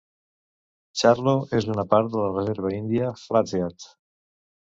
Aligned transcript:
Charlo 1.01 1.33
és 1.57 1.67
una 1.73 1.85
part 1.91 2.09
de 2.15 2.19
la 2.23 2.33
reserva 2.39 2.73
índia 2.79 3.13
Flathead. 3.27 3.89